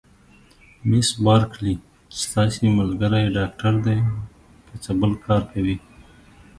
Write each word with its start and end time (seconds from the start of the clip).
مس 0.89 1.07
بارکلي: 1.25 1.75
ستاسي 2.21 2.67
ملګری 2.79 3.25
ډاکټر 3.37 3.73
دی، 3.85 3.97
که 4.67 4.75
څه 4.83 4.91
بل 5.01 5.11
کار 5.25 5.41
کوي؟ 5.51 5.75